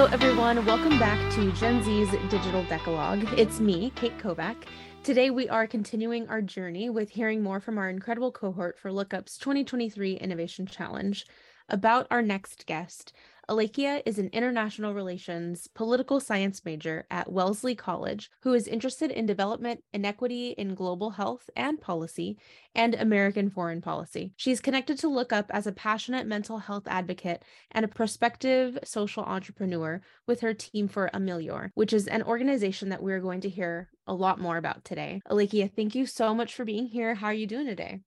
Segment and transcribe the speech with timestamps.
[0.00, 0.64] Hello, everyone.
[0.64, 3.22] Welcome back to Gen Z's Digital Decalogue.
[3.38, 4.56] It's me, Kate Kovac.
[5.02, 9.36] Today, we are continuing our journey with hearing more from our incredible cohort for Lookup's
[9.36, 11.26] 2023 Innovation Challenge.
[11.68, 13.12] About our next guest,
[13.50, 19.26] Alekhya is an international relations political science major at Wellesley College who is interested in
[19.26, 22.38] development, inequity in global health and policy,
[22.76, 24.32] and American foreign policy.
[24.36, 29.24] She's connected to Look Up as a passionate mental health advocate and a prospective social
[29.24, 33.88] entrepreneur with her team for Amealiore, which is an organization that we're going to hear
[34.06, 35.20] a lot more about today.
[35.28, 37.16] Alekhya, thank you so much for being here.
[37.16, 38.02] How are you doing today?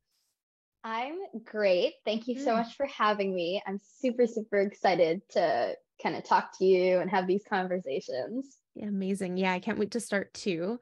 [0.84, 1.94] I'm great.
[2.04, 2.58] Thank you so mm.
[2.58, 3.62] much for having me.
[3.66, 8.58] I'm super, super excited to kind of talk to you and have these conversations.
[8.76, 9.38] Yeah, amazing.
[9.38, 10.80] Yeah, I can't wait to start too.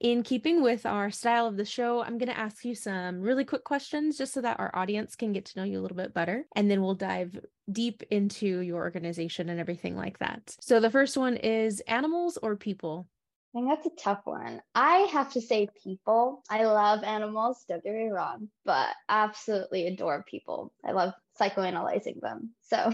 [0.00, 3.44] In keeping with our style of the show, I'm going to ask you some really
[3.44, 6.12] quick questions just so that our audience can get to know you a little bit
[6.12, 6.44] better.
[6.56, 7.38] And then we'll dive
[7.70, 10.56] deep into your organization and everything like that.
[10.60, 13.06] So the first one is animals or people?
[13.54, 14.60] I think that's a tough one.
[14.74, 16.42] I have to say people.
[16.50, 20.72] I love animals, don't get me wrong, but absolutely adore people.
[20.84, 22.50] I love psychoanalyzing them.
[22.62, 22.92] So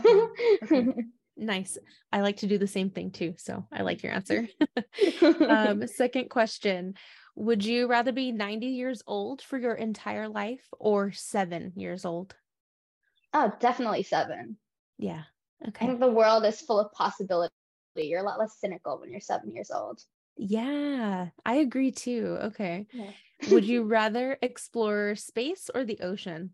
[0.63, 0.93] okay.
[1.39, 1.79] nice.
[2.13, 3.35] I like to do the same thing too.
[3.39, 4.47] So I like your answer.
[5.49, 6.93] um, second question
[7.37, 12.35] Would you rather be 90 years old for your entire life or seven years old?
[13.33, 14.59] Oh, definitely seven.
[14.99, 15.23] Yeah.
[15.67, 15.87] Okay.
[15.87, 17.51] I think the world is full of possibility.
[17.95, 20.03] You're a lot less cynical when you're seven years old.
[20.41, 22.39] Yeah, I agree too.
[22.45, 22.87] Okay.
[22.93, 23.11] Yeah.
[23.51, 26.51] Would you rather explore space or the ocean?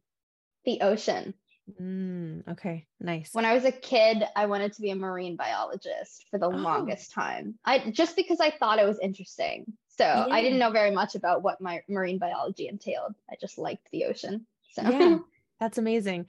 [0.65, 1.35] The ocean.
[1.81, 3.31] Mm, okay, nice.
[3.33, 6.51] When I was a kid, I wanted to be a marine biologist for the oh.
[6.51, 7.59] longest time.
[7.65, 9.73] I just because I thought it was interesting.
[9.89, 10.27] So yeah.
[10.31, 13.15] I didn't know very much about what my marine biology entailed.
[13.31, 14.47] I just liked the ocean.
[14.73, 15.19] So yeah,
[15.61, 16.27] that's amazing.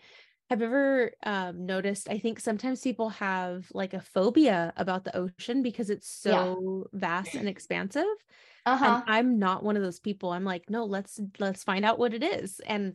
[0.50, 2.10] Have you ever um, noticed?
[2.10, 7.00] I think sometimes people have like a phobia about the ocean because it's so yeah.
[7.00, 8.06] vast and expansive.
[8.66, 8.86] Uh-huh.
[8.86, 10.32] And I'm not one of those people.
[10.32, 12.62] I'm like, no, let's let's find out what it is.
[12.66, 12.94] And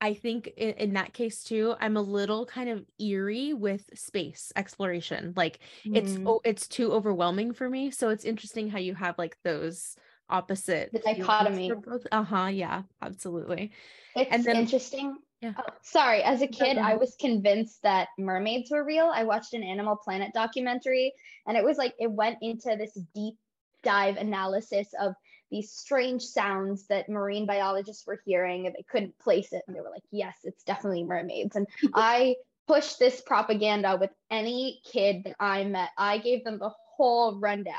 [0.00, 4.52] I think in, in that case too, I'm a little kind of eerie with space
[4.54, 5.32] exploration.
[5.36, 5.96] Like mm.
[5.96, 7.90] it's oh, it's too overwhelming for me.
[7.90, 9.96] So it's interesting how you have like those
[10.28, 11.72] opposite the dichotomy.
[12.12, 12.46] Uh huh.
[12.46, 13.72] Yeah, absolutely.
[14.14, 15.52] It's and then, interesting yeah.
[15.58, 19.10] Oh, sorry, as a kid, I was convinced that mermaids were real.
[19.12, 21.12] I watched an Animal Planet documentary,
[21.46, 23.34] and it was like it went into this deep
[23.82, 25.14] dive analysis of
[25.50, 29.62] these strange sounds that marine biologists were hearing, and they couldn't place it.
[29.66, 32.36] And they were like, "Yes, it's definitely mermaids." And I
[32.66, 35.90] pushed this propaganda with any kid that I met.
[35.98, 37.74] I gave them the whole rundown.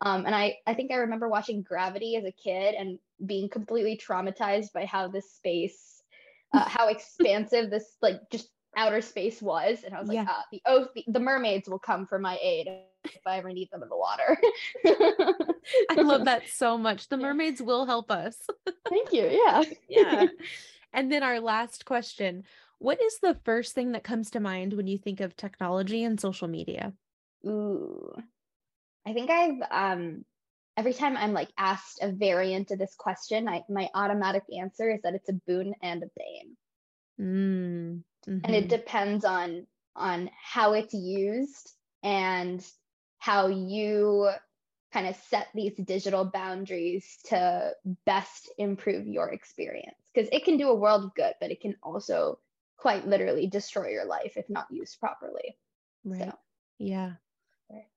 [0.00, 3.96] Um, and I, I think I remember watching Gravity as a kid and being completely
[3.96, 5.95] traumatized by how this space
[6.56, 9.82] uh, how expansive this like just outer space was.
[9.84, 10.24] And i was like yeah.
[10.24, 12.68] uh, the oath the, the, mermaids will come for my aid
[13.04, 14.38] if i ever need them in the water.
[15.90, 17.08] I love that so much.
[17.08, 18.36] The mermaids will help us.
[18.88, 19.26] Thank you.
[19.26, 19.62] Yeah.
[19.88, 20.26] Yeah.
[20.92, 22.44] And then our last question
[22.78, 26.20] what is the first thing that comes to mind when you think of technology and
[26.20, 26.92] social media?
[27.46, 28.14] Ooh.
[29.06, 30.24] I think i've um
[30.76, 35.00] every time I'm like asked a variant of this question, I, my automatic answer is
[35.02, 36.56] that it's a boon and a bane.
[37.20, 38.44] Mm, mm-hmm.
[38.44, 38.68] And it mm-hmm.
[38.68, 41.72] depends on on how it's used
[42.02, 42.64] and
[43.18, 44.30] how you
[44.92, 47.72] kind of set these digital boundaries to
[48.04, 51.74] best improve your experience because it can do a world of good but it can
[51.82, 52.38] also
[52.78, 55.58] quite literally destroy your life if not used properly
[56.04, 56.38] right so.
[56.78, 57.12] yeah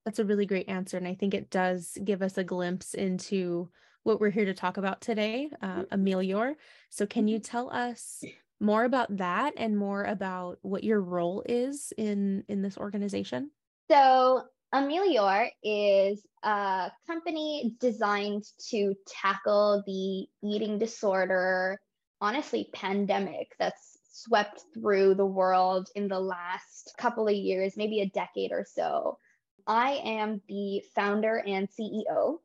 [0.04, 0.96] that's a really great answer.
[0.96, 3.70] And I think it does give us a glimpse into
[4.02, 5.94] what we're here to talk about today, uh, mm-hmm.
[5.94, 6.54] Amealiore.
[6.88, 7.50] So, can you mm-hmm.
[7.50, 8.22] tell us
[8.60, 13.50] more about that and more about what your role is in in this organization?
[13.90, 14.44] So,
[14.74, 21.78] Amealiore is a company designed to tackle the eating disorder,
[22.20, 28.08] honestly, pandemic that's swept through the world in the last couple of years, maybe a
[28.10, 29.18] decade or so.
[29.66, 32.38] I am the founder and CEO,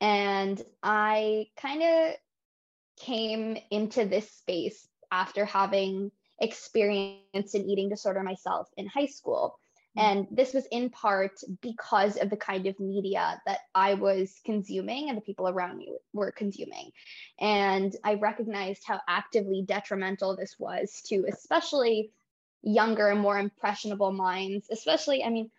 [0.00, 2.14] and I kind of
[2.98, 6.10] came into this space after having
[6.40, 9.58] experienced an eating disorder myself in high school.
[9.96, 10.02] Mm.
[10.02, 15.08] And this was in part because of the kind of media that I was consuming
[15.08, 16.90] and the people around me were consuming.
[17.40, 22.12] And I recognized how actively detrimental this was to especially
[22.62, 25.50] younger and more impressionable minds, especially, I mean,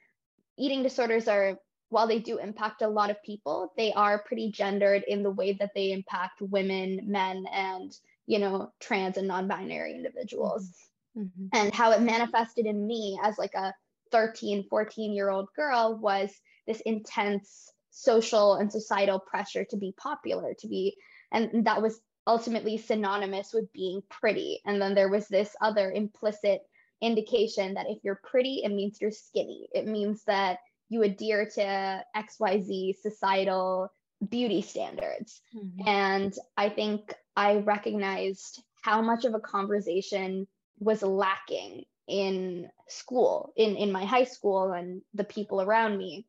[0.59, 1.57] eating disorders are
[1.89, 5.53] while they do impact a lot of people they are pretty gendered in the way
[5.53, 7.91] that they impact women men and
[8.27, 10.69] you know trans and non-binary individuals
[11.17, 11.21] mm-hmm.
[11.21, 11.47] mm-hmm.
[11.53, 13.73] and how it manifested in me as like a
[14.11, 16.31] 13, 14 year old girl was
[16.67, 20.95] this intense social and societal pressure to be popular, to be,
[21.31, 24.61] and that was ultimately synonymous with being pretty.
[24.65, 26.61] And then there was this other implicit
[27.01, 29.67] indication that if you're pretty, it means you're skinny.
[29.73, 30.59] It means that
[30.89, 33.91] you adhere to XYZ societal
[34.27, 35.41] beauty standards.
[35.55, 35.87] Mm-hmm.
[35.87, 40.47] And I think I recognized how much of a conversation
[40.79, 46.25] was lacking in school, in, in my high school and the people around me.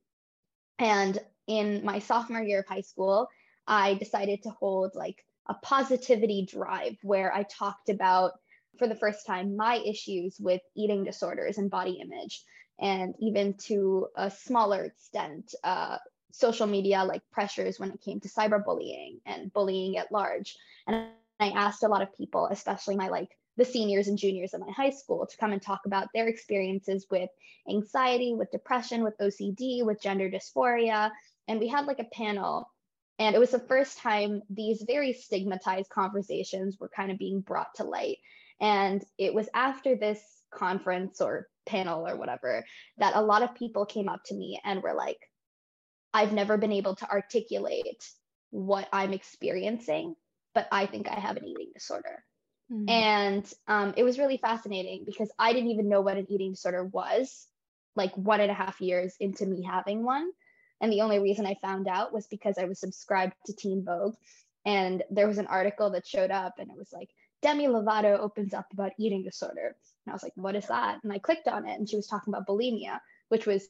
[0.79, 3.29] And in my sophomore year of high school,
[3.67, 8.33] I decided to hold like a positivity drive where I talked about,
[8.79, 12.43] for the first time, my issues with eating disorders and body image,
[12.79, 15.99] and even to a smaller extent, uh,
[16.33, 20.57] social media like pressures when it came to cyberbullying and bullying at large.
[20.87, 21.09] And
[21.41, 24.71] I asked a lot of people, especially my like the seniors and juniors of my
[24.71, 27.29] high school, to come and talk about their experiences with
[27.69, 31.11] anxiety, with depression, with OCD, with gender dysphoria.
[31.49, 32.71] And we had like a panel
[33.21, 37.75] and it was the first time these very stigmatized conversations were kind of being brought
[37.75, 38.17] to light.
[38.61, 40.21] And it was after this
[40.53, 42.65] conference or panel or whatever
[42.99, 45.19] that a lot of people came up to me and were like,
[46.13, 48.05] I've never been able to articulate
[48.51, 50.17] what I'm experiencing,
[50.55, 52.25] but I think I have an eating disorder.
[52.71, 52.89] Mm-hmm.
[52.89, 56.85] And um, it was really fascinating because I didn't even know what an eating disorder
[56.85, 57.47] was
[57.97, 60.31] like one and a half years into me having one.
[60.81, 64.15] And the only reason I found out was because I was subscribed to Teen Vogue.
[64.65, 67.09] And there was an article that showed up and it was like,
[67.43, 69.77] Demi Lovato opens up about eating disorder.
[70.07, 70.99] And I was like, what is that?
[71.03, 72.99] And I clicked on it and she was talking about bulimia,
[73.29, 73.69] which was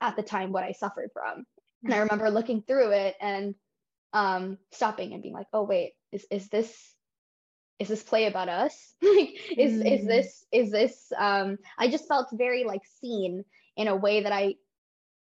[0.00, 1.44] at the time what I suffered from.
[1.84, 3.54] And I remember looking through it and
[4.12, 6.94] um, stopping and being like, oh, wait, is, is this
[7.78, 10.00] is this play about us like is mm.
[10.00, 13.44] is this is this um i just felt very like seen
[13.76, 14.52] in a way that i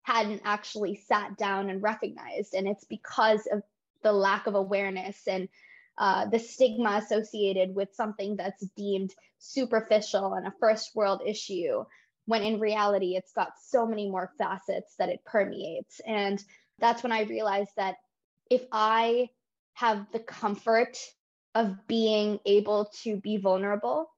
[0.04, 2.54] hadn't actually sat down and recognized.
[2.54, 3.62] And it's because of
[4.02, 5.48] the lack of awareness and
[5.96, 11.84] uh, the stigma associated with something that's deemed superficial and a first world issue,
[12.26, 16.00] when in reality, it's got so many more facets that it permeates.
[16.06, 16.42] And
[16.78, 17.96] that's when I realized that
[18.50, 19.28] if I
[19.74, 20.96] have the comfort
[21.54, 24.10] of being able to be vulnerable,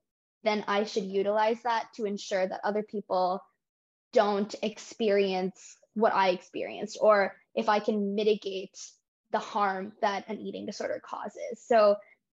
[0.45, 3.43] then I should utilize that to ensure that other people
[4.13, 8.79] don't experience what I experienced, or if I can mitigate
[9.37, 11.61] the harm that an eating disorder causes.
[11.61, 11.97] So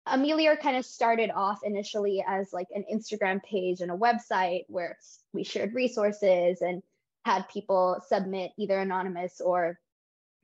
[0.08, 4.98] Amealiore kind of started off initially as like an Instagram page and a website where
[5.32, 6.82] we shared resources and
[7.24, 9.80] had people submit either anonymous or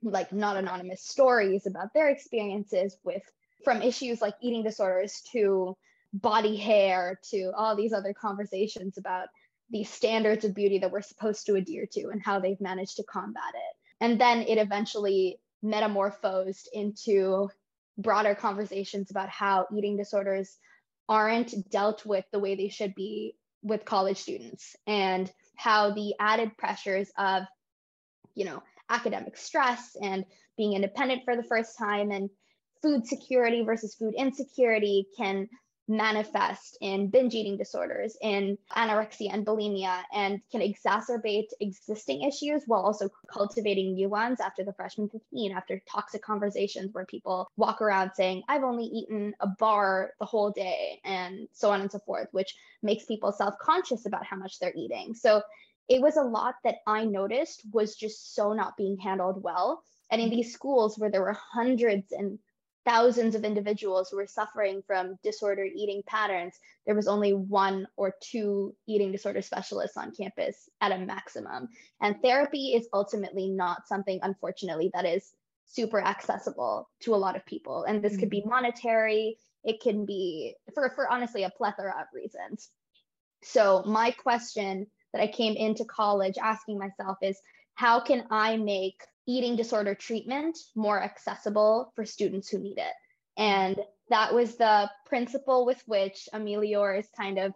[0.00, 3.22] like not anonymous stories about their experiences with
[3.64, 5.76] from issues like eating disorders to
[6.12, 9.26] body hair to all these other conversations about
[9.70, 13.02] the standards of beauty that we're supposed to adhere to and how they've managed to
[13.02, 13.76] combat it.
[14.00, 17.48] And then it eventually metamorphosed into
[17.98, 20.56] broader conversations about how eating disorders
[21.08, 26.56] aren't dealt with the way they should be with college students and how the added
[26.58, 27.44] pressures of
[28.34, 30.24] you know academic stress and
[30.56, 32.28] being independent for the first time and
[32.82, 35.48] food security versus food insecurity can
[35.88, 42.82] manifest in binge eating disorders, in anorexia and bulimia, and can exacerbate existing issues while
[42.82, 48.12] also cultivating new ones after the freshman 15, after toxic conversations where people walk around
[48.14, 52.28] saying, I've only eaten a bar the whole day, and so on and so forth,
[52.32, 55.14] which makes people self conscious about how much they're eating.
[55.14, 55.42] So
[55.88, 59.82] it was a lot that I noticed was just so not being handled well.
[60.10, 62.38] And in these schools where there were hundreds and
[62.84, 68.14] thousands of individuals who were suffering from disordered eating patterns, there was only one or
[68.20, 71.68] two eating disorder specialists on campus at a maximum.
[72.00, 75.32] And therapy is ultimately not something, unfortunately, that is
[75.66, 77.84] super accessible to a lot of people.
[77.84, 78.20] And this mm-hmm.
[78.20, 78.50] could be mm-hmm.
[78.50, 82.70] monetary, it can be for, for honestly a plethora of reasons.
[83.42, 87.38] So, my question that I came into college asking myself is
[87.74, 92.92] how can I make eating disorder treatment more accessible for students who need it.
[93.36, 93.78] And
[94.10, 97.52] that was the principle with which Amealiore is kind of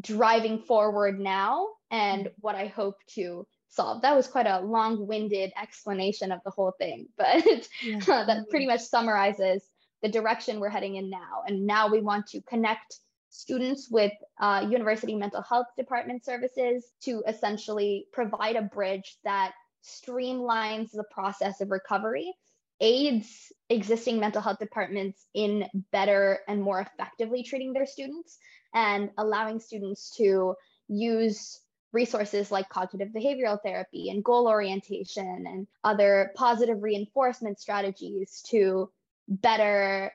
[0.00, 2.34] driving forward now and mm-hmm.
[2.40, 4.02] what I hope to solve.
[4.02, 7.98] That was quite a long winded explanation of the whole thing, but yeah.
[8.06, 9.62] that pretty much summarizes
[10.02, 11.42] the direction we're heading in now.
[11.46, 12.98] And now we want to connect
[13.30, 19.52] students with uh, university mental health department services to essentially provide a bridge that
[19.84, 22.32] streamlines the process of recovery,
[22.80, 28.38] aids existing mental health departments in better and more effectively treating their students,
[28.74, 30.54] and allowing students to
[30.88, 31.60] use
[31.92, 38.90] resources like cognitive behavioral therapy and goal orientation and other positive reinforcement strategies to
[39.28, 40.12] better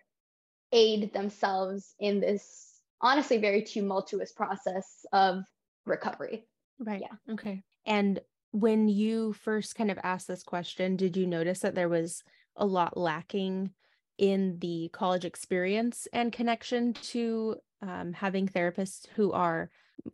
[0.72, 5.44] aid themselves in this honestly very tumultuous process of
[5.86, 6.46] recovery.
[6.80, 7.02] Right.
[7.02, 7.34] Yeah.
[7.34, 7.64] Okay.
[7.86, 8.20] And
[8.52, 12.24] when you first kind of asked this question, did you notice that there was
[12.56, 13.72] a lot lacking
[14.18, 19.70] in the college experience and connection to um, having therapists who are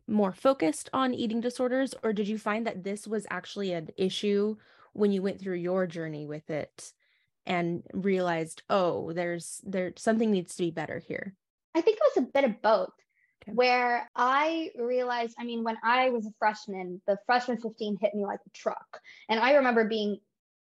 [0.08, 1.94] more focused on eating disorders?
[2.04, 4.56] Or did you find that this was actually an issue
[4.94, 6.94] when you went through your journey with it
[7.46, 11.36] and realized, oh, there's there something needs to be better here?
[11.74, 12.94] I think it was a bit of both.
[13.48, 13.54] Okay.
[13.54, 18.26] Where I realized, I mean, when I was a freshman, the freshman 15 hit me
[18.26, 19.00] like a truck.
[19.30, 20.20] And I remember being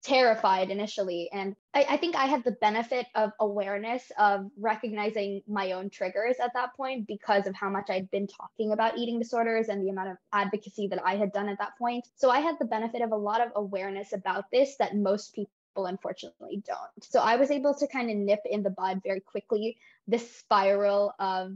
[0.02, 1.28] terrified initially.
[1.32, 6.36] And I, I, think I had the benefit of awareness of recognizing my own triggers
[6.42, 9.90] at that point because of how much I'd been talking about eating disorders and the
[9.90, 12.08] amount of advocacy that I had done at that point.
[12.16, 15.50] So I had the benefit of a lot of awareness about this that most people
[15.76, 17.04] unfortunately don't.
[17.04, 21.14] So I was able to kind of nip in the bud very quickly this spiral
[21.18, 21.52] of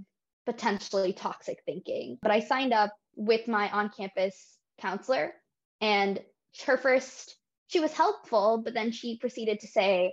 [0.46, 2.18] potentially toxic thinking.
[2.22, 5.32] But I signed up with my on campus counselor,
[5.80, 6.20] and
[6.66, 7.36] her first,
[7.68, 10.12] she was helpful, but then she proceeded to say,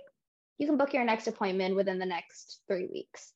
[0.58, 3.32] you can book your next appointment within the next three weeks.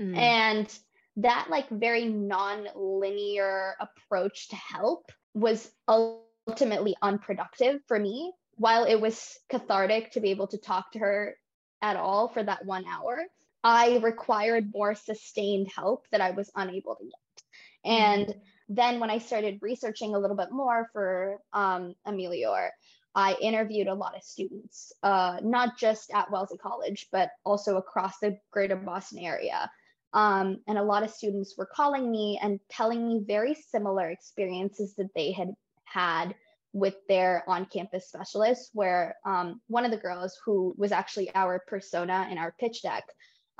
[0.00, 0.16] Mm.
[0.16, 0.78] And
[1.16, 8.32] that, like, very non linear approach to help was ultimately unproductive for me.
[8.56, 11.36] While it was cathartic to be able to talk to her
[11.80, 13.24] at all for that one hour,
[13.62, 17.42] I required more sustained help that I was unable to get.
[17.84, 18.40] And mm-hmm.
[18.68, 22.70] then when I started researching a little bit more for um, Amealiore,
[23.14, 28.18] I interviewed a lot of students, uh, not just at Wellesley College, but also across
[28.20, 29.70] the greater Boston area.
[30.12, 34.94] Um, and a lot of students were calling me and telling me very similar experiences
[34.94, 35.50] that they had
[35.84, 36.34] had
[36.72, 41.62] with their on campus specialists, where um, one of the girls who was actually our
[41.66, 43.04] persona in our pitch deck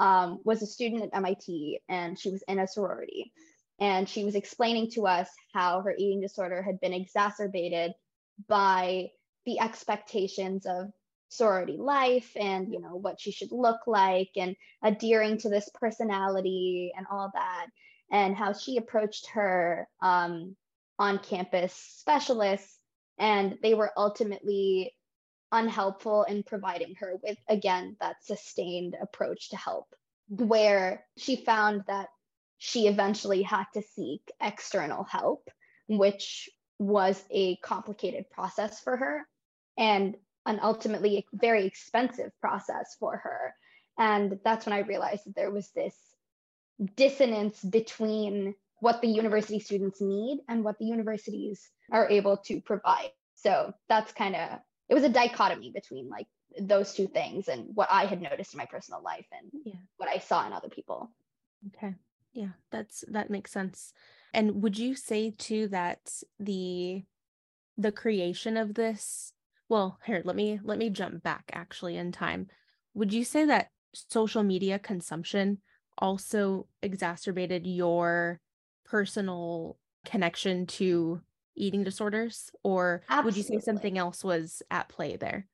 [0.01, 3.33] um, was a student at MIT and she was in a sorority.
[3.79, 7.93] And she was explaining to us how her eating disorder had been exacerbated
[8.49, 9.11] by
[9.45, 10.91] the expectations of
[11.29, 16.93] sorority life and you know what she should look like and adhering to this personality
[16.97, 17.67] and all that
[18.11, 20.57] and how she approached her um,
[20.99, 22.79] on campus specialists
[23.17, 24.93] and they were ultimately
[25.53, 29.87] unhelpful in providing her with, again, that sustained approach to help,
[30.29, 32.09] where she found that
[32.59, 35.49] she eventually had to seek external help,
[35.89, 39.27] which was a complicated process for her
[39.77, 40.17] and
[40.47, 43.55] an ultimately very expensive process for her.
[43.99, 45.95] And that's when I realized that there was this
[46.97, 53.11] dissonance between what the university students need and what the universities are able to provide.
[53.35, 54.59] So that's kind of
[54.91, 56.27] it was a dichotomy between like
[56.61, 59.81] those two things and what I had noticed in my personal life and yeah.
[59.97, 61.11] what I saw in other people.
[61.69, 61.95] Okay.
[62.33, 63.93] Yeah, that's that makes sense.
[64.35, 67.05] And would you say too that the
[67.79, 69.33] the creation of this
[69.71, 72.49] well, here, let me let me jump back actually in time.
[72.95, 75.59] Would you say that social media consumption
[75.97, 78.41] also exacerbated your
[78.85, 81.21] personal connection to
[81.61, 83.25] eating disorders or Absolutely.
[83.27, 85.47] would you say something else was at play there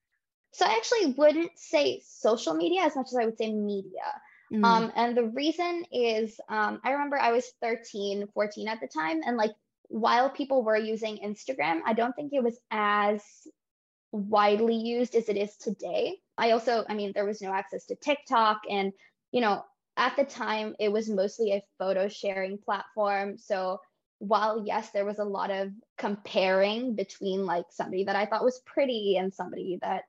[0.52, 4.06] so i actually wouldn't say social media as much as i would say media
[4.52, 4.64] mm.
[4.64, 9.20] um, and the reason is um, i remember i was 13 14 at the time
[9.26, 9.52] and like
[9.88, 13.22] while people were using instagram i don't think it was as
[14.12, 17.96] widely used as it is today i also i mean there was no access to
[17.96, 18.92] tiktok and
[19.32, 19.62] you know
[19.96, 23.78] at the time it was mostly a photo sharing platform so
[24.18, 28.60] while yes there was a lot of comparing between like somebody that i thought was
[28.64, 30.04] pretty and somebody that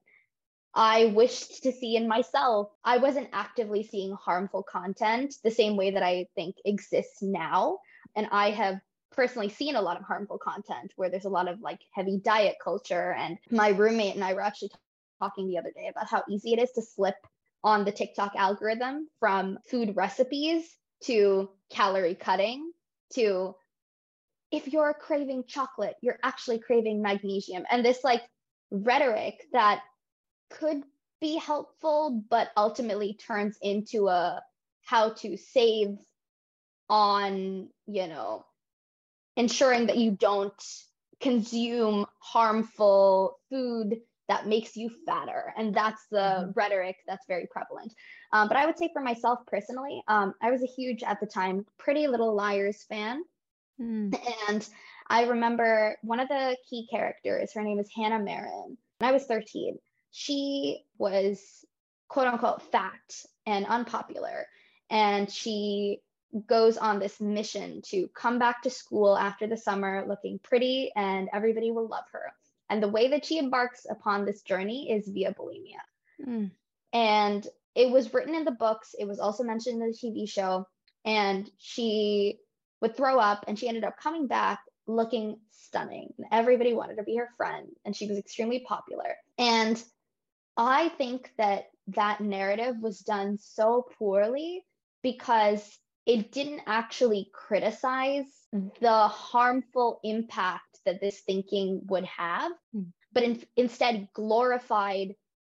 [0.74, 5.92] i wished to see in myself i wasn't actively seeing harmful content the same way
[5.92, 7.78] that i think exists now.
[8.16, 8.80] And i have
[9.12, 12.58] personally seen a lot of harmful content where there's a lot of like heavy diet
[12.64, 13.14] culture.
[13.14, 14.72] And my roommate and i were actually
[15.20, 17.16] talking the other day about how easy it is to slip
[17.64, 20.64] on the tiktok algorithm from food recipes
[21.04, 22.72] to calorie cutting
[23.14, 23.56] to
[24.51, 27.66] if you're craving chocolate, you're actually craving magnesium.
[27.70, 28.24] And this like
[28.72, 29.82] rhetoric that
[30.50, 30.84] could
[31.20, 34.42] be helpful, but ultimately turns into a
[34.84, 35.98] how to save
[36.89, 38.46] on, you know,
[39.36, 40.54] ensuring that you don't
[41.20, 43.98] consume harmful food
[44.30, 45.54] that makes you fatter.
[45.58, 46.51] And that's the mm-hmm.
[46.56, 47.94] rhetoric that's very prevalent.
[48.34, 51.27] Um, but I would say for myself personally, um, I was a huge, at the
[51.27, 53.24] time, Pretty Little Liars fan.
[53.79, 54.17] Mm.
[54.50, 54.67] And
[55.10, 58.77] I remember one of the key characters, her name is Hannah Marin.
[59.00, 59.77] When I was 13,
[60.12, 61.65] she was
[62.07, 64.48] quote unquote fat and unpopular.
[64.89, 66.01] And she
[66.46, 71.29] goes on this mission to come back to school after the summer looking pretty and
[71.34, 72.34] everybody will love her.
[72.69, 76.25] And the way that she embarks upon this journey is via bulimia.
[76.25, 76.51] Mm.
[76.93, 80.67] And it was written in the books, it was also mentioned in the TV show.
[81.05, 82.39] And she
[82.81, 86.13] would throw up and she ended up coming back looking stunning.
[86.17, 89.15] And everybody wanted to be her friend and she was extremely popular.
[89.38, 89.81] And
[90.55, 94.63] I think that that narrative was done so poorly
[95.03, 98.25] because it didn't actually criticize
[98.79, 102.88] the harmful impact that this thinking would have, mm.
[103.12, 105.15] but in, instead glorified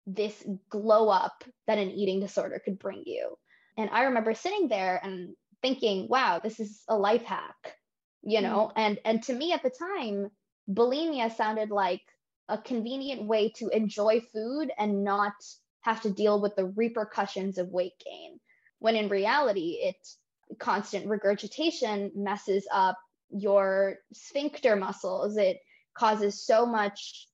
[0.06, 3.36] this glow up that an eating disorder could bring you.
[3.76, 7.76] And I remember sitting there and thinking, wow, this is a life hack,
[8.22, 8.70] you know?
[8.70, 8.72] Mm.
[8.76, 10.30] And and to me at the time,
[10.70, 12.02] bulimia sounded like
[12.48, 15.34] a convenient way to enjoy food and not
[15.80, 18.38] have to deal with the repercussions of weight gain.
[18.78, 19.96] When in reality, it
[20.58, 22.98] constant regurgitation messes up
[23.30, 25.36] your sphincter muscles.
[25.36, 25.58] It
[25.94, 27.28] causes so much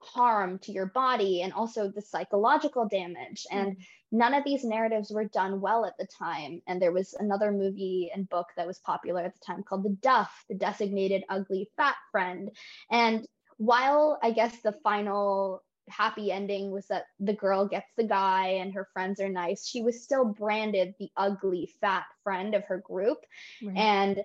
[0.00, 3.46] harm to your body and also the psychological damage.
[3.50, 3.58] Hmm.
[3.58, 3.76] And
[4.12, 6.62] none of these narratives were done well at the time.
[6.66, 9.96] And there was another movie and book that was popular at the time called The
[10.00, 12.50] Duff, the designated ugly fat friend.
[12.90, 13.26] And
[13.56, 18.74] while I guess the final happy ending was that the girl gets the guy and
[18.74, 23.18] her friends are nice, she was still branded the ugly fat friend of her group.
[23.62, 23.76] Right.
[23.76, 24.22] And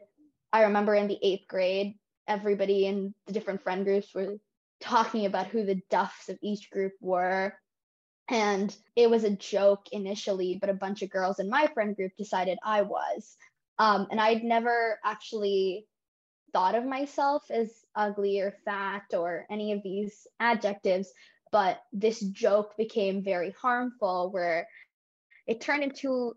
[0.51, 1.95] I remember in the eighth grade,
[2.27, 4.37] everybody in the different friend groups were
[4.83, 7.53] talking about who the duffs of each group were.
[8.29, 12.11] And it was a joke initially, but a bunch of girls in my friend group
[12.17, 13.35] decided I was.
[13.79, 15.87] Um, and I'd never actually
[16.53, 21.11] thought of myself as ugly or fat or any of these adjectives
[21.53, 24.67] but this joke became very harmful where
[25.45, 26.33] it turned into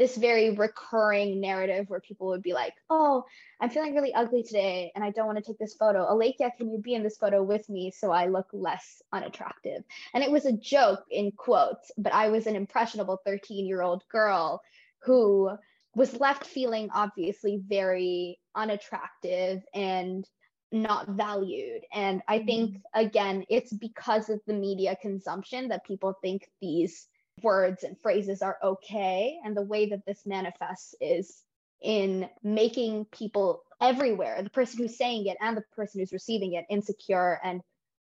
[0.00, 3.22] this very recurring narrative where people would be like, Oh,
[3.60, 6.06] I'm feeling really ugly today and I don't want to take this photo.
[6.06, 9.84] Alekhya, can you be in this photo with me so I look less unattractive?
[10.14, 14.02] And it was a joke in quotes, but I was an impressionable 13 year old
[14.08, 14.62] girl
[15.00, 15.50] who
[15.94, 20.26] was left feeling obviously very unattractive and
[20.72, 21.82] not valued.
[21.92, 23.06] And I think, mm-hmm.
[23.06, 27.06] again, it's because of the media consumption that people think these
[27.42, 29.38] words and phrases are okay.
[29.44, 31.42] And the way that this manifests is
[31.82, 36.66] in making people everywhere, the person who's saying it and the person who's receiving it,
[36.68, 37.62] insecure and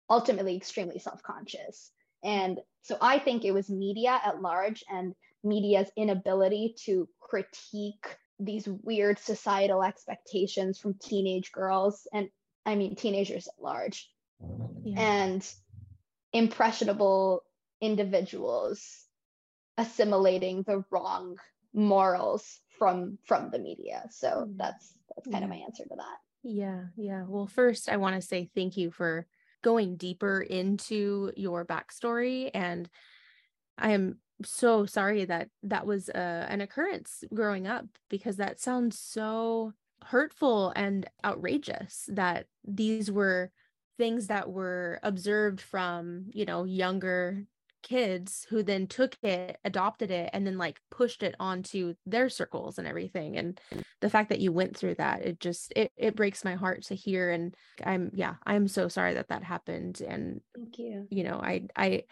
[0.09, 1.91] ultimately extremely self conscious.
[2.23, 5.13] And so I think it was media at large and
[5.43, 12.29] media's inability to critique these weird societal expectations from teenage girls and
[12.65, 14.11] I mean, teenagers at large,
[14.83, 14.99] yeah.
[14.99, 15.53] and
[16.33, 17.43] impressionable
[17.81, 19.05] individuals
[19.79, 21.37] assimilating the wrong
[21.73, 24.03] morals from from the media.
[24.11, 24.57] So mm.
[24.57, 26.17] that's that's kind of my answer to that.
[26.43, 27.23] Yeah, yeah.
[27.27, 29.25] Well, first I want to say thank you for
[29.61, 32.89] going deeper into your backstory and
[33.77, 38.97] I am so sorry that that was uh, an occurrence growing up because that sounds
[38.97, 39.73] so
[40.05, 43.51] hurtful and outrageous that these were
[43.97, 47.43] things that were observed from you know younger
[47.81, 52.77] kids who then took it adopted it and then like pushed it onto their circles
[52.77, 53.81] and everything and mm.
[54.01, 56.95] the fact that you went through that it just it, it breaks my heart to
[56.95, 61.07] hear and i'm yeah i'm so sorry that that happened and thank you.
[61.09, 62.03] you know i i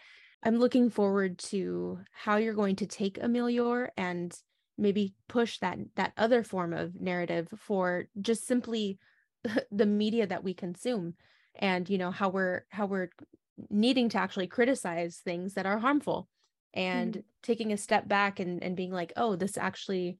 [0.43, 4.38] i'm looking forward to how you're going to take Amealiore and
[4.77, 8.99] maybe push that that other form of narrative for just simply
[9.71, 11.15] the media that we consume
[11.56, 13.10] and you know how we're how we're
[13.70, 16.28] needing to actually criticize things that are harmful
[16.74, 20.17] and mm taking a step back and and being like oh this actually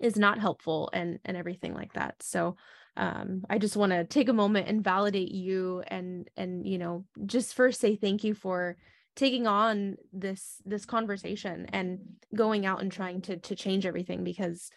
[0.00, 2.14] is not helpful and and everything like that.
[2.22, 2.56] So
[2.96, 7.04] um i just want to take a moment and validate you and and you know
[7.26, 8.76] just first say thank you for
[9.14, 11.98] taking on this this conversation and
[12.34, 14.70] going out and trying to to change everything because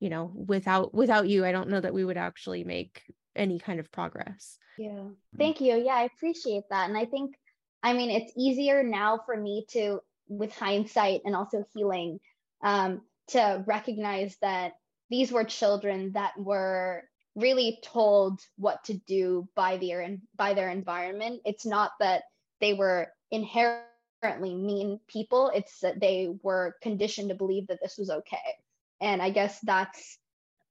[0.00, 3.02] you know without without you i don't know that we would actually make
[3.36, 5.14] any kind of progress yeah mm.
[5.38, 7.34] thank you yeah i appreciate that and i think
[7.82, 12.18] i mean it's easier now for me to with hindsight and also healing
[12.62, 14.72] um, to recognize that
[15.10, 17.02] these were children that were
[17.34, 22.22] really told what to do by their by their environment it's not that
[22.60, 23.84] they were inherently
[24.54, 25.50] mean people.
[25.54, 28.36] It's that they were conditioned to believe that this was okay.
[29.00, 30.18] And I guess that's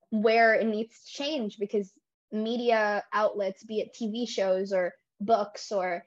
[0.10, 1.92] where it needs to change because
[2.34, 6.04] media outlets, be it TV shows or books or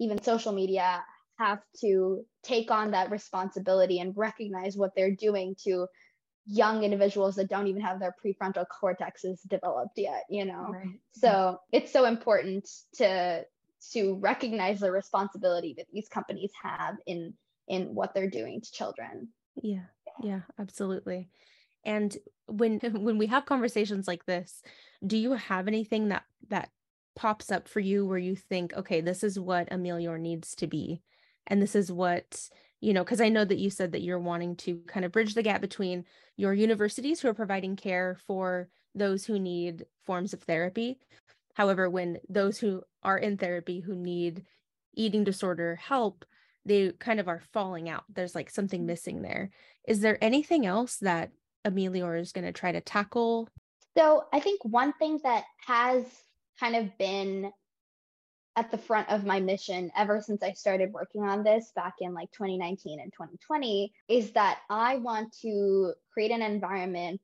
[0.00, 1.02] even social media,
[1.38, 5.86] have to take on that responsibility and recognize what they're doing to
[6.46, 10.68] young individuals that don't even have their prefrontal cortexes developed yet you know?
[10.70, 10.86] Right.
[10.86, 11.20] Mm-hmm.
[11.20, 13.44] so it's so important to
[13.92, 17.34] to recognize the responsibility that these companies have in
[17.68, 19.28] in what they're doing to children.
[19.62, 19.84] Yeah.
[20.22, 21.28] Yeah absolutely.
[21.84, 24.62] And when when we have conversations like this
[25.06, 26.70] do you have anything that that
[27.16, 31.02] pops up for you where you think okay this is what Amealiore needs to be
[31.46, 32.48] and this is what
[32.80, 35.34] you know because i know that you said that you're wanting to kind of bridge
[35.34, 36.04] the gap between
[36.36, 40.98] your universities who are providing care for those who need forms of therapy.
[41.54, 44.44] However when those who are in therapy who need
[44.94, 46.24] eating disorder help
[46.64, 48.04] they kind of are falling out.
[48.12, 48.88] There's like something mm-hmm.
[48.88, 49.50] missing there.
[49.86, 51.30] Is there anything else that
[51.66, 53.48] Amealiore is going to try to tackle
[53.98, 56.04] so i think one thing that has
[56.60, 57.50] kind of been
[58.58, 62.12] at the front of my mission ever since I started working on this back in
[62.12, 67.20] like 2019 and 2020 is that I want to create an environment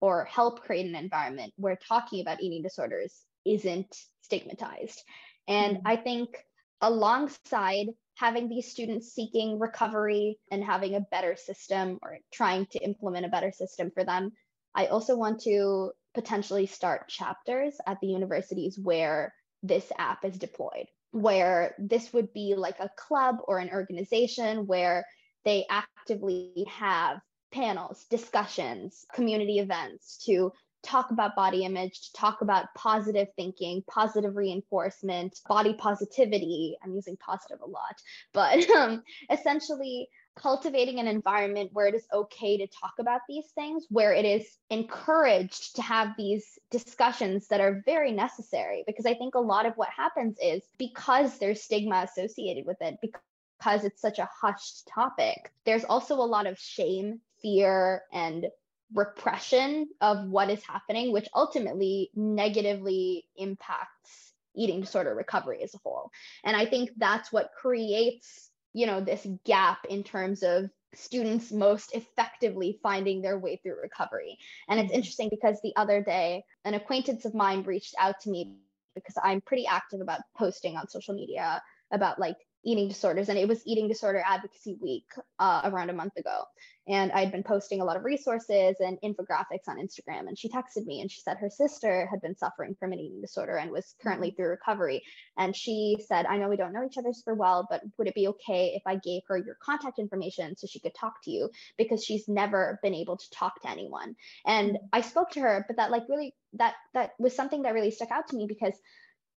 [0.00, 5.00] or help create an environment where talking about eating disorders isn't stigmatized.
[5.46, 5.86] And mm-hmm.
[5.86, 6.44] I think
[6.80, 13.26] alongside having these students seeking recovery and having a better system or trying to implement
[13.26, 14.32] a better system for them,
[14.74, 20.86] I also want to potentially start chapters at the universities where this app is deployed,
[21.10, 25.04] where this would be like a club or an organization where
[25.44, 27.18] they actively have
[27.52, 30.52] panels, discussions, community events to
[30.84, 36.76] talk about body image, to talk about positive thinking, positive reinforcement, body positivity.
[36.84, 37.96] I'm using positive a lot,
[38.32, 43.86] but um, essentially cultivating an environment where it is okay to talk about these things,
[43.88, 48.84] where it is encouraged to have these discussions that are very necessary.
[48.86, 52.98] Because I think a lot of what happens is because there's stigma associated with it,
[53.00, 58.46] because it's such a hushed topic, there's also a lot of shame, fear, and
[58.92, 66.10] repression of what is happening, which ultimately negatively impacts eating disorder recovery as a whole.
[66.44, 71.94] And I think that's what creates you know this gap in terms of students most
[71.94, 74.38] effectively finding their way through recovery.
[74.68, 78.54] And it's interesting because the other day an acquaintance of mine reached out to me
[78.94, 83.48] because i'm pretty active about posting on social media about like eating disorders and it
[83.48, 85.06] was eating disorder advocacy week
[85.38, 86.42] uh, around a month ago
[86.86, 90.84] and i'd been posting a lot of resources and infographics on instagram and she texted
[90.84, 93.94] me and she said her sister had been suffering from an eating disorder and was
[94.02, 94.36] currently mm-hmm.
[94.36, 95.02] through recovery
[95.38, 98.14] and she said i know we don't know each other super well but would it
[98.14, 101.50] be okay if i gave her your contact information so she could talk to you
[101.78, 104.14] because she's never been able to talk to anyone
[104.46, 104.86] and mm-hmm.
[104.92, 108.10] i spoke to her but that like really that that was something that really stuck
[108.10, 108.74] out to me because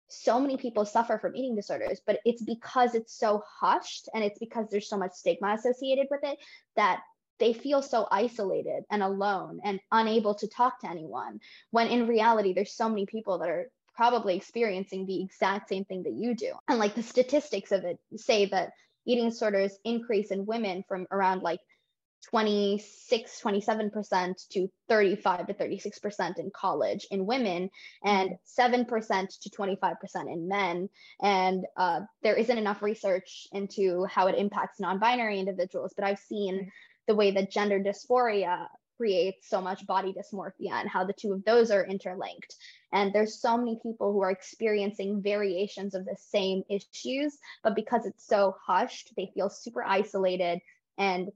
[0.08, 4.38] so many people suffer from eating disorders, but it's because it's so hushed and it's
[4.38, 6.38] because there's so much stigma associated with it
[6.76, 7.00] that
[7.38, 11.40] they feel so isolated and alone and unable to talk to anyone.
[11.70, 16.02] When in reality, there's so many people that are probably experiencing the exact same thing
[16.04, 16.52] that you do.
[16.68, 18.72] And like the statistics of it say that
[19.06, 21.60] eating disorders increase in women from around like
[22.30, 27.70] 26 27% to 35 to 36% in college in women
[28.04, 29.94] and 7% to 25%
[30.32, 30.88] in men.
[31.22, 36.70] And uh, there isn't enough research into how it impacts non-binary individuals but i've seen
[37.06, 41.44] the way that gender dysphoria creates so much body dysmorphia and how the two of
[41.44, 42.54] those are interlinked.
[42.92, 48.06] And there's so many people who are experiencing variations of the same issues but because
[48.06, 50.60] it's so hushed they feel super isolated
[50.98, 51.28] and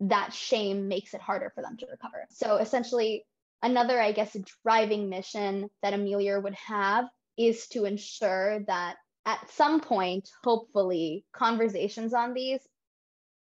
[0.00, 2.26] that shame makes it harder for them to recover.
[2.30, 3.24] So essentially,
[3.62, 9.80] another, I guess, driving mission that Amealiore would have is to ensure that at some
[9.80, 12.60] point, hopefully, conversations on these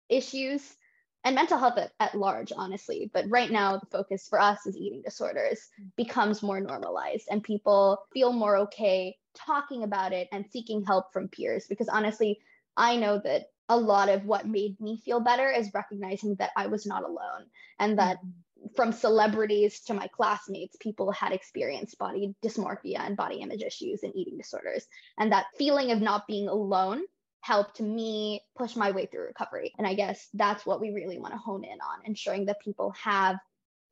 [0.09, 0.75] issues
[1.23, 3.11] and mental health at, at, large, honestly.
[3.13, 5.59] But right now, the focus for us is eating disorders
[5.95, 11.27] becomes more normalized and people feel more okay talking about it and seeking help from
[11.27, 11.67] peers.
[11.67, 12.39] Because honestly,
[12.75, 16.67] I know that a lot of what made me feel better is recognizing that I
[16.67, 17.45] was not alone
[17.79, 18.73] and that mm-hmm.
[18.75, 24.15] from celebrities to my classmates, people had experienced body dysmorphia and body image issues and
[24.15, 24.85] eating disorders.
[25.17, 27.01] And that feeling of not being alone
[27.41, 29.73] helped me push my way through recovery.
[29.77, 32.93] And I guess that's what we really want to hone in on, ensuring that people
[33.01, 33.37] have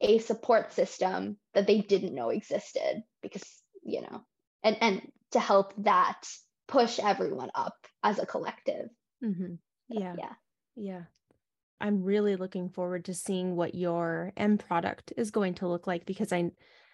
[0.02, 3.44] a support system that they didn't know existed because,
[3.84, 4.26] you know,
[4.64, 6.22] and, and to help that
[6.68, 8.90] push everyone up as a collective.
[9.24, 9.56] Mm-hmm.
[9.90, 10.16] Yeah.
[10.18, 10.34] Yeah.
[10.76, 11.02] Yeah.
[11.82, 16.06] I'm really looking forward to seeing what your end product is going to look like
[16.06, 16.52] because I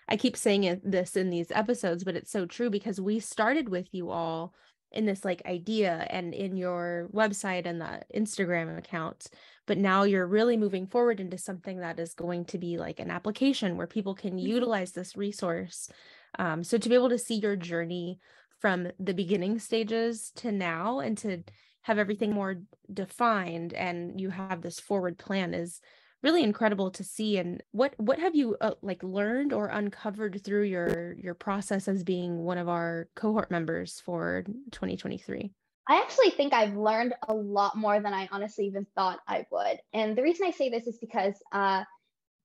[0.07, 3.69] I keep saying it, this in these episodes, but it's so true because we started
[3.69, 4.53] with you all
[4.91, 9.27] in this like idea and in your website and the Instagram account.
[9.67, 13.09] But now you're really moving forward into something that is going to be like an
[13.09, 14.47] application where people can mm-hmm.
[14.47, 15.89] utilize this resource.
[16.37, 18.19] Um, so to be able to see your journey
[18.59, 21.43] from the beginning stages to now and to
[21.83, 22.61] have everything more
[22.93, 25.81] defined and you have this forward plan is
[26.23, 30.63] really incredible to see and what what have you uh, like learned or uncovered through
[30.63, 35.51] your your process as being one of our cohort members for 2023
[35.89, 39.79] I actually think I've learned a lot more than I honestly even thought I would.
[39.93, 41.83] And the reason I say this is because uh,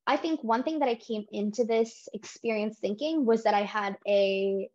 [0.07, 3.99] I think one thing that I came into this experience thinking was that I had
[4.09, 4.69] a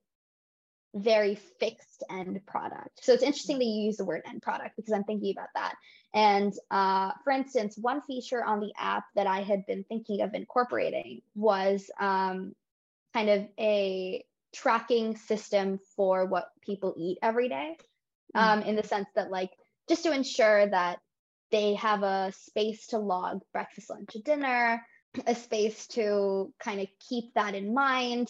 [0.93, 3.03] very fixed end product.
[3.03, 5.75] So it's interesting that you use the word end product because I'm thinking about that.
[6.13, 10.33] And uh, for instance, one feature on the app that I had been thinking of
[10.33, 12.53] incorporating was um,
[13.13, 17.77] kind of a tracking system for what people eat every day,
[18.35, 18.69] um, mm-hmm.
[18.69, 19.51] in the sense that, like,
[19.87, 20.99] just to ensure that
[21.51, 24.85] they have a space to log breakfast, lunch, and dinner,
[25.25, 28.29] a space to kind of keep that in mind,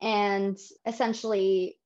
[0.00, 1.76] and essentially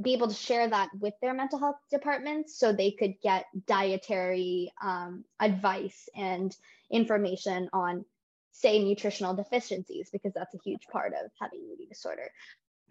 [0.00, 4.72] be able to share that with their mental health departments so they could get dietary
[4.82, 6.56] um, advice and
[6.90, 8.04] information on
[8.52, 12.30] say nutritional deficiencies because that's a huge part of having an eating disorder.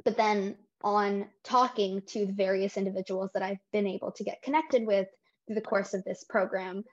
[0.04, 4.86] But then on talking to the various individuals that i've been able to get connected
[4.86, 5.08] with
[5.46, 6.84] through the course of this program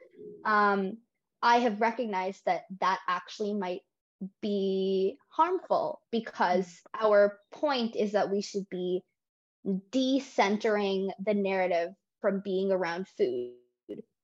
[0.44, 0.96] um,
[1.42, 3.80] i have recognized that that actually might
[4.42, 9.02] be harmful because our point is that we should be
[9.68, 13.52] decentering the narrative from being around food.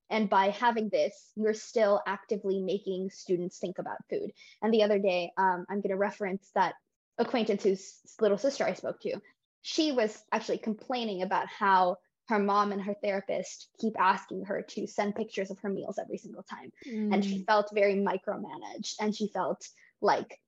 [0.09, 4.31] And by having this, you're still actively making students think about food.
[4.61, 6.75] And the other day, um, I'm going to reference that
[7.17, 9.19] acquaintance whose little sister I spoke to.
[9.61, 14.87] She was actually complaining about how her mom and her therapist keep asking her to
[14.87, 16.71] send pictures of her meals every single time.
[16.87, 17.13] Mm.
[17.13, 17.45] And she mm.
[17.45, 18.95] felt very micromanaged.
[18.99, 19.67] And she felt
[20.01, 20.39] like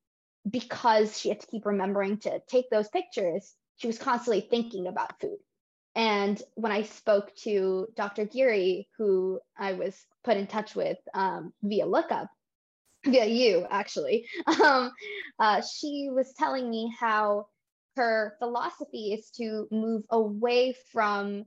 [0.49, 5.19] because she had to keep remembering to take those pictures, she was constantly thinking about
[5.19, 5.37] food.
[5.95, 8.25] And when I spoke to Dr.
[8.25, 12.27] Geary, who I was put in touch with um, via lookup,
[13.03, 14.27] via you actually,
[14.63, 14.91] um,
[15.39, 17.47] uh, she was telling me how
[17.95, 21.45] her philosophy is to move away from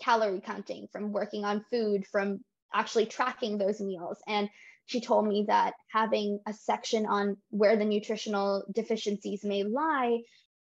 [0.00, 2.40] calorie counting, from working on food, from
[2.74, 4.18] actually tracking those meals.
[4.26, 4.48] And
[4.86, 10.18] she told me that having a section on where the nutritional deficiencies may lie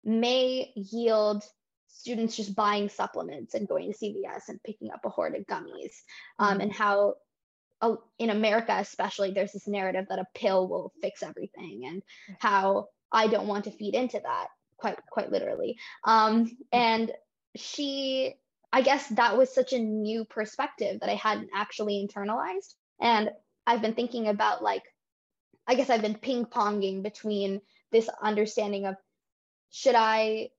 [0.06, 1.44] may yield
[1.88, 5.94] students just buying supplements and going to CVS and picking up a hoard of gummies,
[6.40, 6.84] um, and mm-hmm.
[6.84, 7.16] how
[7.82, 12.04] uh, in America, especially, there's this narrative that a pill will fix everything, and
[12.40, 15.78] how I don't want to feed into that quite quite literally.
[16.04, 17.12] Um, and
[17.56, 18.36] she,
[18.72, 23.32] I guess, that was such a new perspective that I hadn't actually internalized, and
[23.66, 24.84] I've been thinking about like,
[25.68, 28.96] I guess I've been ping ponging between this understanding of
[29.76, 30.52] should I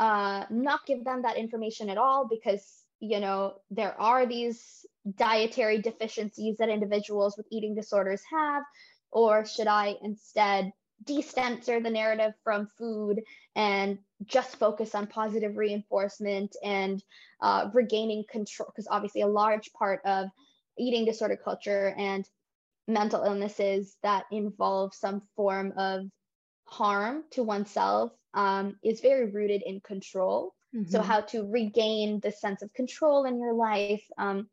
[0.00, 5.80] uh, not give them that information at all because you know there are these dietary
[5.80, 8.64] deficiencies that individuals with eating disorders have,
[9.12, 10.72] or should I instead
[11.04, 13.22] decensor the narrative from food
[13.54, 17.00] and just focus on positive reinforcement and
[17.40, 18.72] uh, regaining control?
[18.74, 20.26] Because obviously, a large part of
[20.76, 22.28] eating disorder culture and
[22.88, 26.10] mental illnesses that involve some form of
[26.68, 30.54] harm to oneself um, is very rooted in control.
[30.74, 30.90] Mm-hmm.
[30.90, 34.48] So, how to regain the sense of control in your life, um,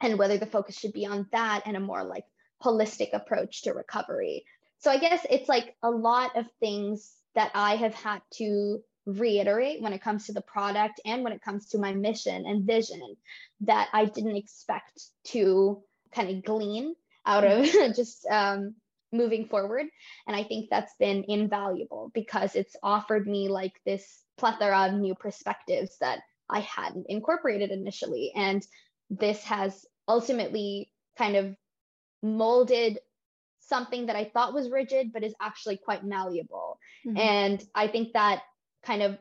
[0.00, 2.24] and whether the focus should be on that and a more like
[2.62, 4.44] holistic approach to recovery.
[4.78, 9.80] So, I guess it's like a lot of things that I have had to reiterate
[9.80, 13.16] when it comes to the product and when it comes to my mission and vision
[13.62, 16.94] that I didn't expect to kind of glean
[17.24, 17.64] out of
[17.96, 18.74] just um,
[19.12, 19.86] moving forward.
[20.26, 25.14] And I think that's been invaluable because it's offered me like this plethora of new
[25.14, 28.32] perspectives that I hadn't incorporated initially.
[28.34, 28.66] And
[29.10, 31.56] this has ultimately kind of
[32.22, 32.98] molded
[33.60, 36.78] something that I thought was rigid, but is actually quite malleable.
[37.06, 37.18] Mm-hmm.
[37.18, 38.42] And I think that
[38.82, 39.18] kind of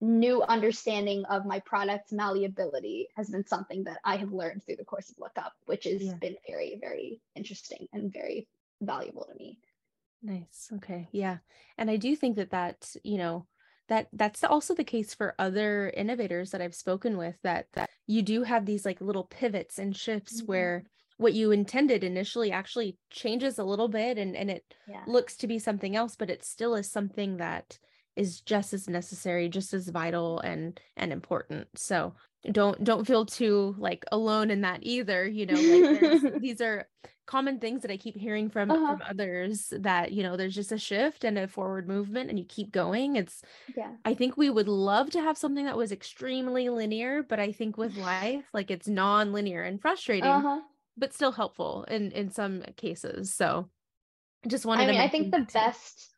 [0.00, 4.84] new understanding of my product's malleability has been something that I have learned through the
[4.84, 6.14] course of Lookup, which has yeah.
[6.14, 8.46] been very, very interesting and very
[8.80, 9.58] valuable to me.
[10.22, 10.70] Nice.
[10.74, 11.08] Okay.
[11.12, 11.38] Yeah.
[11.78, 13.46] And I do think that that, you know,
[13.88, 18.22] that that's also the case for other innovators that I've spoken with that that you
[18.22, 20.46] do have these like little pivots and shifts mm-hmm.
[20.46, 20.84] where
[21.18, 25.04] what you intended initially actually changes a little bit and and it yeah.
[25.06, 27.78] looks to be something else but it still is something that
[28.16, 31.68] is just as necessary, just as vital and and important.
[31.76, 32.14] So
[32.52, 36.86] don't don't feel too like alone in that either you know like these are
[37.26, 38.96] common things that i keep hearing from uh-huh.
[38.96, 42.44] from others that you know there's just a shift and a forward movement and you
[42.44, 43.42] keep going it's
[43.76, 47.50] yeah i think we would love to have something that was extremely linear but i
[47.50, 50.60] think with life like it's non-linear and frustrating uh-huh.
[50.96, 53.68] but still helpful in in some cases so
[54.46, 56.10] just wanted i mean i think the best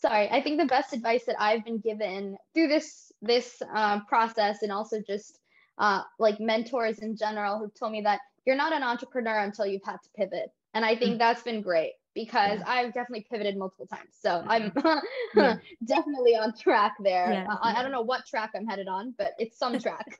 [0.00, 4.62] sorry i think the best advice that i've been given through this this uh, process
[4.62, 5.38] and also just
[5.82, 9.84] uh, like mentors in general who've told me that you're not an entrepreneur until you've
[9.84, 10.50] had to pivot.
[10.74, 11.18] And I think mm.
[11.18, 12.64] that's been great because yeah.
[12.66, 14.10] I've definitely pivoted multiple times.
[14.20, 14.72] So I'm
[15.34, 15.56] yeah.
[15.84, 17.32] definitely on track there.
[17.32, 17.46] Yeah.
[17.60, 20.18] I, I, don't know what track I'm headed on, but it's some track.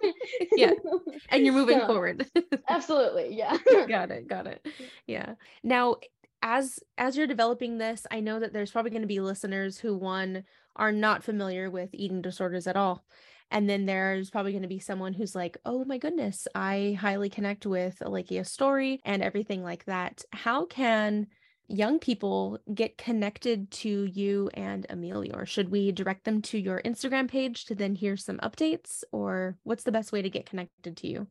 [0.57, 0.72] yeah.
[1.29, 2.27] And you're moving so, forward.
[2.68, 3.37] absolutely.
[3.37, 3.57] Yeah.
[3.88, 4.27] got it.
[4.27, 4.66] Got it.
[5.07, 5.35] Yeah.
[5.62, 5.96] Now,
[6.42, 9.96] as as you're developing this, I know that there's probably going to be listeners who
[9.96, 10.42] one
[10.75, 13.05] are not familiar with eating disorders at all.
[13.53, 17.29] And then there's probably going to be someone who's like, oh my goodness, I highly
[17.29, 20.25] connect with Alekhya's story and everything like that.
[20.33, 21.27] How can
[21.69, 25.47] young people get connected to you and Amealiore?
[25.47, 29.05] Should we direct them to your Instagram page to then hear some updates?
[29.12, 31.27] Or what's the best way to get connected to you?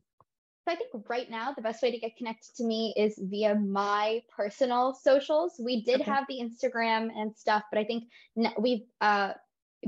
[0.64, 3.56] So I think right now the best way to get connected to me is via
[3.56, 5.60] my personal socials.
[5.60, 6.10] We did okay.
[6.10, 8.04] have the Instagram and stuff, but I think
[8.60, 9.32] we've uh,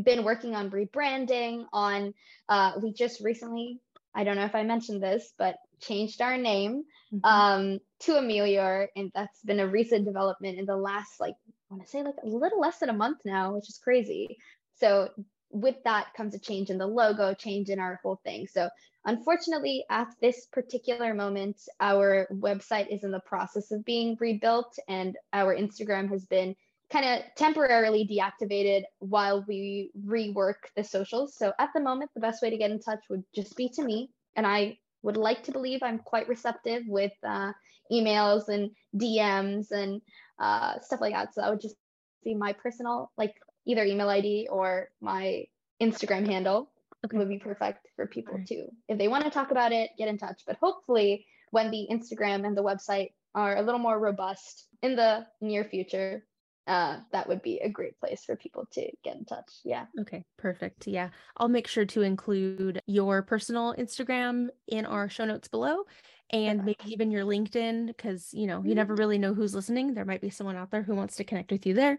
[0.03, 2.15] been working on rebranding on
[2.49, 3.81] uh, we just recently
[4.15, 7.25] i don't know if i mentioned this but changed our name mm-hmm.
[7.25, 11.35] um, to Amealiore and that's been a recent development in the last like
[11.71, 14.39] i want to say like a little less than a month now which is crazy
[14.77, 15.09] so
[15.51, 18.69] with that comes a change in the logo change in our whole thing so
[19.05, 25.17] unfortunately at this particular moment our website is in the process of being rebuilt and
[25.33, 26.57] our instagram has been
[26.93, 31.37] kind of temporarily deactivated while we rework the socials.
[31.37, 33.83] So at the moment, the best way to get in touch would just be to
[33.83, 34.11] me.
[34.37, 37.53] And I would like to believe I'm quite receptive with uh,
[37.91, 40.01] emails and DMs and
[40.39, 41.35] uh, stuff like that.
[41.35, 41.77] So that would just
[42.25, 43.35] be my personal, like
[43.67, 45.45] either email ID or my
[45.83, 46.71] Instagram handle
[47.05, 47.17] okay.
[47.17, 48.47] would be perfect for people right.
[48.47, 48.67] too.
[48.89, 50.43] If they want to talk about it, get in touch.
[50.47, 55.27] But hopefully, when the Instagram and the website are a little more robust in the
[55.41, 56.25] near future,
[56.67, 59.51] uh, that would be a great place for people to get in touch.
[59.65, 59.87] Yeah.
[60.01, 60.87] Okay, perfect.
[60.87, 61.11] Yeah.
[61.37, 65.85] I'll make sure to include your personal Instagram in our show notes below
[66.31, 68.77] and maybe even your LinkedIn because, you know, you mm-hmm.
[68.77, 69.93] never really know who's listening.
[69.93, 71.99] There might be someone out there who wants to connect with you there.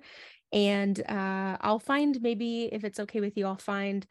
[0.52, 4.06] And uh, I'll find maybe if it's okay with you, I'll find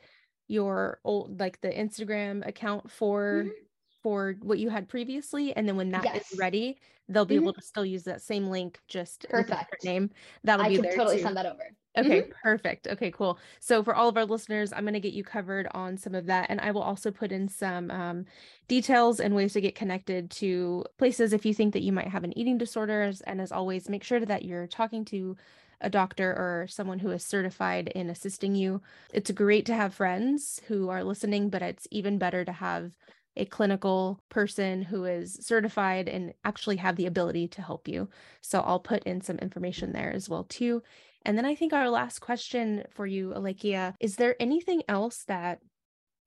[0.47, 3.45] your old, like the Instagram account for.
[3.45, 3.63] Mm-hmm
[4.05, 6.31] for what you had previously and then when that yes.
[6.31, 6.77] is ready
[7.09, 7.45] they'll be mm-hmm.
[7.45, 9.83] able to still use that same link just perfect.
[9.83, 10.11] name
[10.45, 11.23] that'll I be can there totally too.
[11.23, 11.62] send that over
[11.97, 12.31] okay mm-hmm.
[12.43, 15.67] perfect okay cool so for all of our listeners i'm going to get you covered
[15.73, 18.27] on some of that and i will also put in some um,
[18.69, 22.25] details and ways to get connected to places if you think that you might have
[22.25, 23.11] an eating disorder.
[23.27, 25.35] and as always make sure that you're talking to
[25.81, 28.81] a doctor or someone who is certified in assisting you.
[29.12, 32.93] It's great to have friends who are listening, but it's even better to have
[33.37, 38.09] a clinical person who is certified and actually have the ability to help you.
[38.40, 40.83] So I'll put in some information there as well too.
[41.25, 45.61] And then I think our last question for you, Alekhya, is there anything else that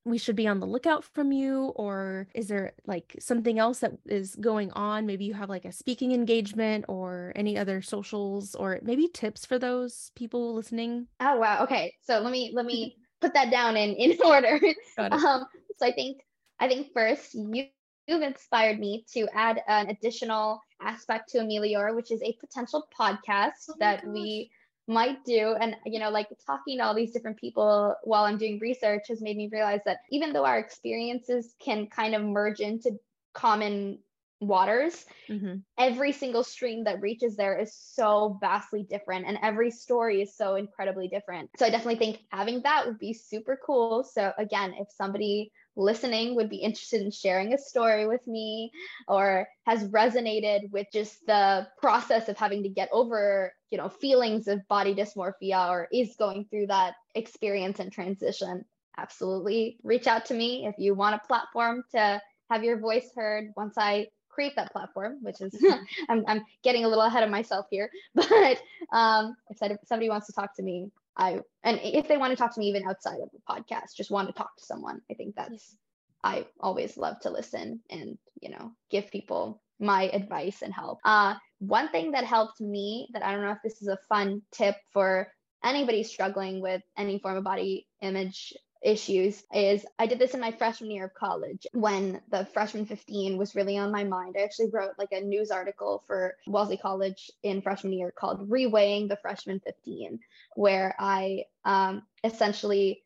[0.06, 1.74] we should be on the lookout from you?
[1.76, 5.06] Or is there like something else that is going on?
[5.06, 9.60] Maybe you have like a speaking engagement or any other socials or maybe tips for
[9.60, 11.08] those people listening?
[11.20, 11.63] Oh wow.
[11.63, 11.93] Okay.
[12.02, 14.60] So let me let me put that down in in order.
[14.98, 15.46] Um
[15.78, 16.17] so i think
[16.60, 17.65] I think first, you,
[18.08, 23.70] you've inspired me to add an additional aspect to Amealiore, which is a potential podcast
[23.70, 24.13] oh that gosh.
[24.13, 24.52] we
[24.88, 25.56] might do.
[25.60, 29.22] And, you know, like talking to all these different people while I'm doing research has
[29.22, 32.92] made me realize that even though our experiences can kind of merge into
[33.34, 34.00] common
[34.40, 35.56] waters mm-hmm.
[35.79, 40.56] every single stream that reaches there is so vastly different and every story is so
[40.56, 44.88] incredibly different so i definitely think having that would be super cool so again if
[44.92, 48.71] somebody listening would be interested in sharing a story with me
[49.08, 54.48] or has resonated with just the process of having to get over you know feelings
[54.48, 58.65] of body dysmorphia or is going through that experience and transition.
[58.98, 59.78] Absolutely.
[59.84, 63.75] Reach out to me if you want a platform to have your voice heard once
[63.78, 65.56] i create that platform which is
[66.10, 68.62] I'm, I'm getting a little ahead of myself here but
[68.92, 72.54] um, if somebody wants to talk to me I and if they want to talk
[72.54, 75.36] to me even outside of the podcast, just want to talk to someone, I think
[75.36, 75.76] that's
[76.24, 81.00] I always love to listen and you know give people my advice and help.
[81.04, 84.42] Uh, one thing that helped me that I don't know if this is a fun
[84.52, 85.32] tip for
[85.63, 88.54] anybody struggling with any form of body image
[88.84, 93.38] issues is I did this in my freshman year of college when the freshman 15
[93.38, 94.36] was really on my mind.
[94.38, 99.10] I actually wrote like a news article for Wellesley College in freshman year called Reweighing
[99.10, 100.19] the Freshman 15,
[100.56, 103.02] where I um, essentially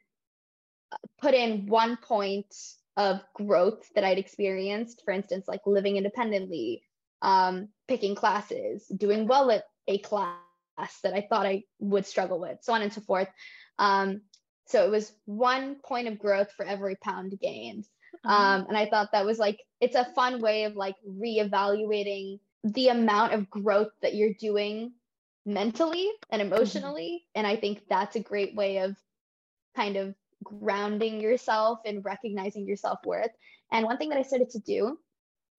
[0.92, 2.54] uh, put in one point
[2.98, 6.84] of growth that I'd experienced, for instance, like living independently,
[7.22, 10.38] um, picking classes, doing well at a class
[11.04, 13.28] that I thought I would struggle with, so on and so forth.
[13.80, 14.22] Um,
[14.72, 17.84] so it was one point of growth for every pound gained.
[18.26, 18.30] Mm-hmm.
[18.30, 22.88] Um, and I thought that was like, it's a fun way of like reevaluating the
[22.88, 24.94] amount of growth that you're doing
[25.46, 26.54] mentally and mm-hmm.
[26.54, 27.24] emotionally.
[27.24, 27.40] Mm-hmm.
[27.40, 28.96] And I think that's a great way of
[29.76, 33.32] kind of grounding yourself and recognizing your self worth.
[33.72, 34.98] And one thing that I started to do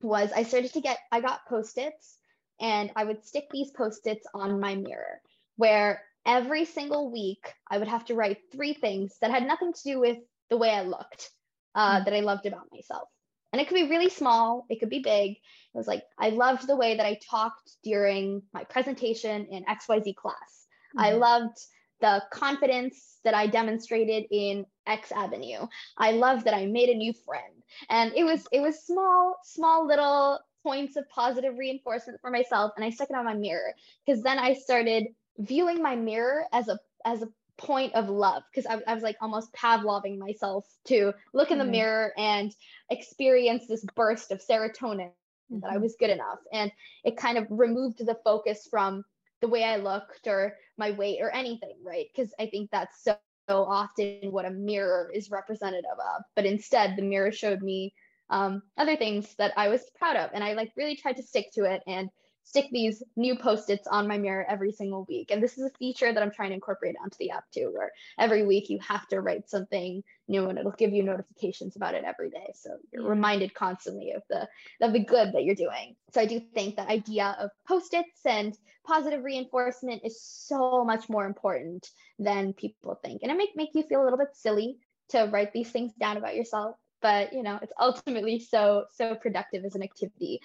[0.00, 2.16] was I started to get, I got post its
[2.60, 5.20] and I would stick these post its on my mirror
[5.56, 9.82] where every single week I would have to write three things that had nothing to
[9.84, 10.18] do with
[10.50, 11.30] the way I looked
[11.74, 12.04] uh, mm-hmm.
[12.04, 13.08] that I loved about myself.
[13.52, 15.32] And it could be really small, it could be big.
[15.32, 20.14] It was like, I loved the way that I talked during my presentation in XYZ
[20.16, 20.66] class.
[20.96, 21.00] Mm-hmm.
[21.00, 21.58] I loved
[22.00, 25.66] the confidence that I demonstrated in X Avenue.
[25.96, 27.62] I loved that I made a new friend.
[27.88, 32.72] And it was it was small, small little points of positive reinforcement for myself.
[32.76, 35.06] And I stuck it on my mirror because then I started
[35.38, 37.28] viewing my mirror as a as a
[37.58, 41.64] point of love because I, I, was like almost pavloving myself to look in the
[41.64, 41.72] mm-hmm.
[41.72, 42.54] mirror and
[42.90, 45.60] experience this burst of serotonin mm-hmm.
[45.60, 45.82] that i mm-hmm.
[45.82, 46.72] was good enough and
[47.04, 49.04] it kind of removed the focus from
[49.42, 53.16] the way i looked or my weight or anything right because i think that's so,
[53.48, 57.92] so often what a mirror is representative of but instead the mirror showed me
[58.30, 61.52] um, other things that i was proud of and i like really tried to stick
[61.52, 62.08] to it and
[62.44, 65.30] stick these new post-its on my mirror every single week.
[65.30, 67.92] And this is a feature that I'm trying to incorporate onto the app too, where
[68.18, 72.04] every week you have to write something new and it'll give you notifications about it
[72.04, 72.52] every day.
[72.54, 74.48] So you're reminded constantly of the
[74.80, 75.96] of the good that you're doing.
[76.12, 81.26] So I do think the idea of post-its and positive reinforcement is so much more
[81.26, 81.88] important
[82.18, 83.22] than people think.
[83.22, 84.78] And it make make you feel a little bit silly
[85.10, 89.64] to write these things down about yourself but you know it's ultimately so so productive
[89.64, 90.40] as an activity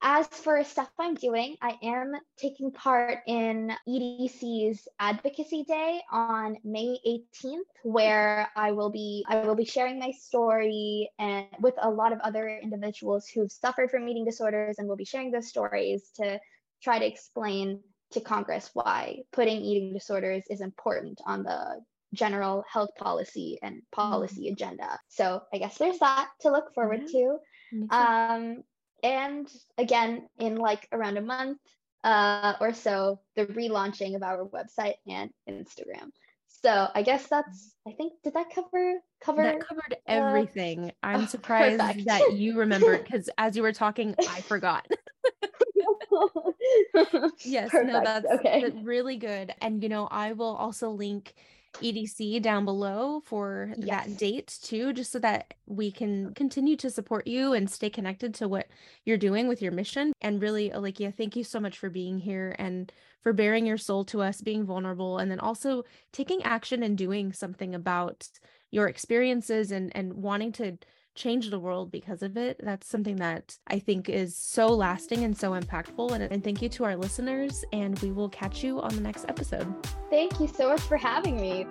[0.00, 6.98] as for stuff I'm doing, I am taking part in EDC's Advocacy Day on May
[7.06, 12.12] 18th, where I will be I will be sharing my story and with a lot
[12.12, 16.38] of other individuals who've suffered from eating disorders, and we'll be sharing those stories to
[16.82, 17.80] try to explain
[18.12, 21.82] to Congress why putting eating disorders is important on the
[22.14, 24.52] general health policy and policy mm-hmm.
[24.52, 24.98] agenda.
[25.08, 27.12] So I guess there's that to look forward yeah.
[27.12, 27.38] to.
[27.90, 28.62] Um,
[29.02, 31.58] and again, in like around a month
[32.04, 36.10] uh, or so, the relaunching of our website and Instagram.
[36.48, 37.74] So I guess that's.
[37.86, 40.92] I think did that cover cover that covered uh, everything.
[41.02, 42.06] I'm surprised perfect.
[42.06, 44.86] that you remembered because as you were talking, I forgot.
[47.44, 47.92] yes, perfect.
[47.92, 48.62] no, that's, okay.
[48.62, 49.54] that's really good.
[49.60, 51.34] And you know, I will also link
[51.80, 54.06] EDC down below for yes.
[54.06, 58.34] that date too, just so that we can continue to support you and stay connected
[58.34, 58.68] to what
[59.04, 60.12] you're doing with your mission.
[60.20, 64.04] And really, Alekhya, thank you so much for being here and for bearing your soul
[64.06, 68.28] to us, being vulnerable, and then also taking action and doing something about
[68.70, 70.78] your experiences and and wanting to
[71.18, 72.60] change the world because of it.
[72.62, 76.12] That's something that I think is so lasting and so impactful.
[76.12, 79.26] And, and thank you to our listeners, and we will catch you on the next
[79.28, 79.66] episode.
[80.08, 81.66] Thank you so much for having me.